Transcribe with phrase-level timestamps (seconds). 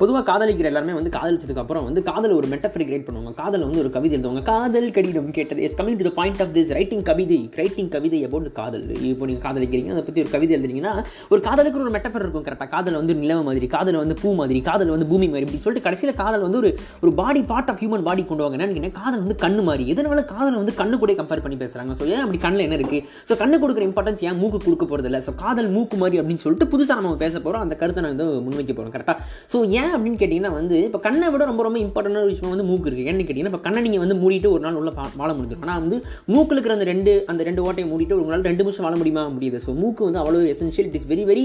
[0.00, 3.32] பொதுவாக காதலிக்கிற எல்லாருமே வந்து காதலிச்சதுக்கு அப்புறம் வந்து காதல் ஒரு மெட்டஃபரி கிரியேட் பண்ணுவாங்க.
[3.42, 4.42] காதல் வந்து ஒரு கவிதை எழுதுவாங்க.
[4.52, 5.60] காதல் கடிதம் கேட்டது.
[5.66, 8.86] Yes coming to the point of this writing கவிதை ரைட்டிங் கவிதை அபவுட் காதல்.
[9.12, 10.94] இப்போ நீங்கள் காதலிக்கிறீங்க அதை பற்றி ஒரு கவிதை எழுதுறீங்கன்னா
[11.32, 14.92] ஒரு காதலுக்கு ஒரு மெட்டஃபர் இருக்கும் கரெக்டாக காதல் வந்து நிலவு மாதிரி காதல் வந்து பூ மாதிரி காதல்
[14.94, 16.72] வந்து பூமி மாதிரி அப்படின்னு சொல்லிட்டு கடைசியில் காதல் வந்து ஒரு
[17.04, 18.70] ஒரு body part of human body கொண்டு வாங்க.
[18.80, 19.84] என்ன காதல் வந்து கண்ணு மாதிரி.
[19.94, 23.32] எதனால காதல் வந்து கண்ணு கூட கம்பேர் பண்ணி பேசுகிறாங்க ஸோ ஏன் அப்படி கண்ணில் என்ன இருக்குது ஸோ
[23.42, 26.98] கண்ணு கொடுக்குற இம்பார்ட்டன்ஸ் ஏன் மூக்கு கொடுக்க போகிறது இல்லை ஸோ காதல் மூக்கு மாதிரி அப்படின்னு சொல்லிட்டு புதுசாக
[27.00, 29.18] நம்ம பேச போகிறோம் அந்த கருத்தை நான் வந்து முன்வைக்க போகிறோம் கரெக்டாக
[29.52, 33.08] ஸோ ஏன் அப்படின்னு கேட்டிங்கன்னா வந்து இப்போ கண்ணை விட ரொம்ப ரொம்ப இம்பார்ட்டண்டான விஷயம் வந்து மூக்கு இருக்குது
[33.10, 35.96] ஏன்னு கேட்டிங்கன்னா இப்போ கண்ணை நீங்கள் வந்து மூடிட்டு ஒரு நாள் உள்ள வாழ முடிஞ்சிடும் ஆனால் வந்து
[36.34, 39.60] மூக்கில் இருக்கிற அந்த ரெண்டு அந்த ரெண்டு ஓட்டையை மூடிட்டு ஒரு நாள் ரெண்டு நிமிஷம் வாழ முடியுமா முடியுது.
[39.66, 41.44] ஸோ மூக்கு வந்து அவ்வளோ essential it is very very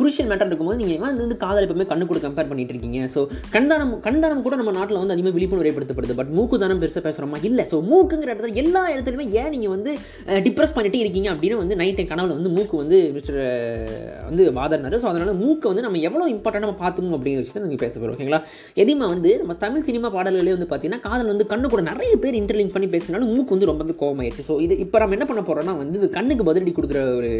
[0.00, 3.00] crucial matter இருக்கும்போது நீங்கள் வந்து வந்து காதல் எப்பவுமே கண்ணு கூட கம்பேர் பண்ணிட்டு இருக்கீங்க?
[3.14, 3.22] ஸோ
[3.56, 6.16] கண்தானம் கண்தானம் கூட நம்ம நாட்டில் வந்து அதிகமாக விழிப்புணர்வு ஏற்படுத்தப்படுது.
[6.20, 7.66] பட் மூக்கு தானம் பெருசாக பேசுகிறோமா இல்லை.
[7.72, 9.90] ஸோ மூக்குங்கிற இடத்துல எல்லா இடத்துலையுமே ஏன் நீங்கள் வந்து
[10.30, 15.00] uh, டிப்ரெஸ் பண்ணிட்டே இருக்கீங்க அப்படின்னு வந்து நைட் கனவில் வந்து மூக்கு வந்து மிஸ்டர் uh, வந்து வாதர்னாரு
[15.02, 18.40] ஸோ அதனால் மூக்கை வந்து நம்ம எவ்வளோ இம்பார்ட்டன்ட் நம்ம பார்த்துக்கணும் அப்படிங்கிற விஷயத்தை நீங்கள் பேச போகிறோம் ஓகேங்களா
[18.76, 22.74] எதிமா வந்து நம்ம தமிழ் சினிமா பாடல்களே வந்து பார்த்தீங்கன்னா காதல் வந்து கண்ணு கூட நிறைய பேர் இன்டர்லிங்க்
[22.74, 26.08] பண்ணி பேசினாலும் மூக்கு வந்து ரொம்பவே கோவமாயிடுச்சு ஸோ இது இப்போ நம்ம என்ன பண்ண போகிறோம்னா வந்து இது
[26.10, 27.30] கண்ணுக்கு பதிலடி கொடுக்குற ஒரு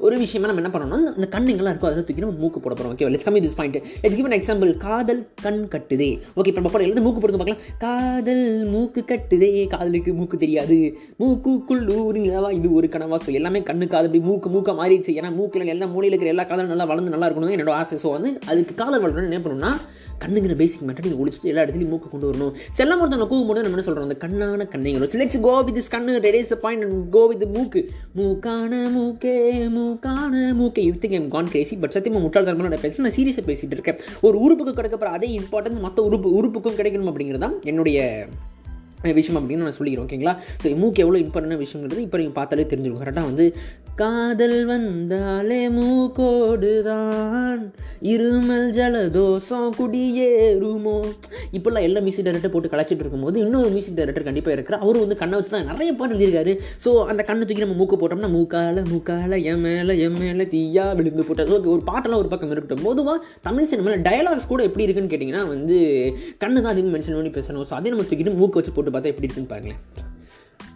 [0.00, 3.08] ஒரு விஷயமா நம்ம என்ன பண்ணணும் அந்த கண்ணுங்கெல்லாம் இருக்கும் அதில் தூக்கி நம்ம மூக்கு போட போகிறோம் okay
[3.12, 6.08] let's come this point let's give example காதல் கண் கட்டுதே.
[6.38, 7.62] ஓகே இப்போ நம்ம படம் எழுந்து மூக்கு போடுங்க பார்க்கலாம்.
[7.84, 9.50] காதல் மூக்கு கட்டுதே.
[9.74, 10.78] காதலுக்கு மூக்கு தெரியாது.
[11.22, 13.18] மூக்குக்குள் ஊரு நிலவா இது ஒரு கனவா?
[13.26, 15.14] ஸோ எல்லாமே கண்ணு காது இப்படி மூக்கு மூக்காக மாறிடுச்சு.
[15.20, 17.54] ஏன்னா மூக்கில் எல்லா மூலையில் இருக்கிற எல்லா காதலும் நல்லா வளர்ந்து நல்லா இருக்கணும்.
[17.56, 17.98] என்னோட ஆசை.
[18.04, 19.72] ஸோ வந்து அதுக்கு காதல் வளரணும்னு என்ன பண்ணணும்னா
[20.24, 22.52] கண்ணுங்கிற பேசிக் மேட்டர் நீங்கள் ஒழிச்சிட்டு எல்லா இடத்துலையும் மூக்கு கொண்டு வரணும்.
[22.80, 26.12] செல்லம் ஒருத்தவங்க கூகும்போது நம்ம என்ன சொல்கிறோம் அந்த கண்ணான கண்ணைங்களும் லெட்ஸ் கோ வித் திஸ் கண்ணு.
[26.28, 27.82] ரெடேஸ் பாயிண்ட் அண்ட் கோ வித் மூக்கு.
[28.20, 29.36] மூக்கான மூக்கே
[29.76, 33.76] மூ காண மூக்கே you think I'm gone crazy but சத்தியமா முட்டாள்தனமான பேசி நான் சீரியஸாக பேசிகிட்டு
[33.78, 34.00] இருக்கேன்.
[34.26, 37.98] ஒரு உறுப்புக்கு கிடைக்கப்படுற அதே இம்பார்ட்டன்ஸ் மற்ற உறுப்பு உறுப்புக்கும் கிடைக்கணும் அப்படிங்கிறது தான் என்னுடைய
[39.18, 43.02] விஷயம் அப்படின்னு நான் சொல்லிக்கிறேன் ஓகேங்களா ஸோ மூக்கு எவ்வளோ இம்பார்ட்டன்ட் விஷயங்கிறது இப்போ நீங்கள் பார்த்தாலே தெரிஞ்சிருக்கும்.
[43.04, 43.46] கரெக்டாக வந்து
[44.00, 47.60] காதல் வந்தாலே மூக்கோடுதான்.
[48.12, 50.94] இருமல் ஜலதோஷம் குடியேறுமோ.
[51.56, 55.36] இப்போல்லாம் எல்லா மியூசிக் டைரக்டர் போட்டு கலாச்சிட்டு இருக்கும்போது இன்னொரு மியூசிக் டைரக்டர் கண்டிப்பாக இருக்கிற அவர் வந்து கண்ணை
[55.38, 56.54] வச்சு தான் நிறைய பாட்டு எழுதியிருக்காரு.
[56.84, 61.28] ஸோ அந்த கண்ணை தூக்கி நம்ம மூக்கை போட்டோம்னா மூக்கால மூக்கால என் மேலே என் மேலே தீயா விழுந்து
[61.28, 61.54] போட்டது.
[61.58, 62.84] ஓகே ஒரு பாட்டெல்லாம் ஒரு பக்கம் இருக்கட்டும்.
[62.88, 65.78] பொதுவாக தமிழ் சினிமாவில் டயலாக்ஸ் கூட எப்படி இருக்குன்னு கேட்டிங்கன்னா வந்து
[66.42, 67.68] கண்ணு தான் அதிகமாக மென்ஷன் பண்ணி பேசணும்.
[67.70, 69.80] ஸோ அதே நம்ம தூக்கிட்டு மூக்கு வச்சு போட்டு பார்த்தா எப்படி இருக்குன்னு பாருங்களேன்.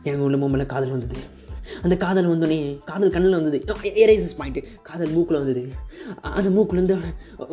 [0.09, 1.19] எங்கள் உள்ள மேலே காதல் வந்தது.
[1.84, 2.59] அந்த காதல் வந்தோடனே
[2.91, 3.59] காதல் கண்ணில் வந்தது.
[4.05, 5.62] எரேசஸ் பாயிண்ட் காதல் மூக்கில் வந்தது.
[6.39, 6.97] அந்த மூக்குலேருந்து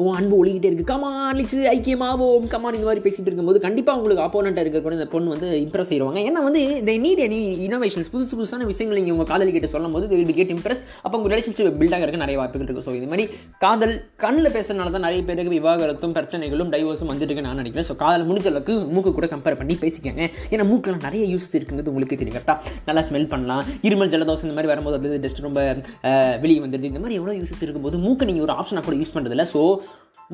[0.03, 4.65] உன் அன்பு ஒழிக்கிட்டே இருக்குது கமான் லிச்சு ஐக்கியமாவோம் கமான் இந்த மாதிரி பேசிகிட்டு இருக்கும்போது கண்டிப்பாக உங்களுக்கு அப்போனண்ட்டாக
[4.65, 8.99] இருக்கக்கூடிய இந்த பொண்ணு வந்து இம்ப்ரெஸ் ஆயிடுவாங்க ஏன்னா வந்து இந்த நீட் எனி இனோவேஷன்ஸ் புதுசு புதுசான விஷயங்கள்
[8.99, 12.37] நீங்கள் உங்கள் காதல் கிட்ட சொல்லும் போது வில் கெட் இம்ப்ரெஸ் அப்போ உங்கள் ரிலேஷன்ஷிப் பில்ட் ஆகிறதுக்கு நிறைய
[12.41, 13.25] வாய்ப்புகள் இருக்குது ஸோ இது மாதிரி
[13.65, 17.87] காதல் கண்ணில் பேசுறதுனால தான் நிறைய பேருக்கு விவாகரத்தும் பிரச்சனைகளும் டைவோர்ஸும் வந்துட்டு நான் நினைக்கிறேன்.
[17.89, 20.23] ஸோ காதல் முடிஞ்ச அளவுக்கு மூக்கு கூட கம்பேர் பண்ணி பேசிக்கங்க.
[20.53, 23.63] ஏன்னா மூக்கில் நிறைய யூஸ் இருக்குங்கிறது உங்களுக்கு தெரியும் கரெக்டாக நல்லா ஸ்மெல் பண்ணலாம்.
[23.87, 25.61] இருமல் ஜலதோஷம் இந்த மாதிரி வரும்போது அது டஸ்ட் ரொம்ப
[26.45, 26.91] வெளியே வந்துடுது.
[26.93, 29.61] இந்த மாதிரி எவ்வளோ யூஸஸ் இருக்கும்போது மூக்கை நீங்கள் ஒரு ஆப்ஷனாக கூட யூஸ் பண்ணுறதில்ல ஸோ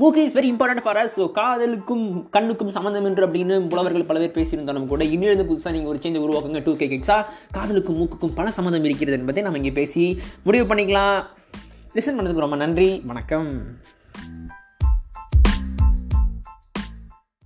[0.01, 2.05] மூக்கு is very important for so காதலுக்கும்
[2.35, 6.61] கண்ணுக்கும் சம்மந்தம் என்று அப்படின்னு புலவர்கள் பல பேர் பேசியிருந்தாலும் கூட இன்னிலிருந்து புதுசாக நீங்கள் ஒரு சேஞ்ச் உருவாக்குங்க
[6.67, 7.17] டூ கே கிக்ஸா
[7.57, 10.05] காதலுக்கும் மூக்குக்கும் பல சம்மந்தம் இருக்கிறது என்பதை நம்ம இங்கே பேசி
[10.47, 11.19] முடிவு பண்ணிக்கலாம்.
[11.97, 12.89] லிசன் பண்ணதுக்கு ரொம்ப நன்றி.
[13.11, 13.51] வணக்கம்.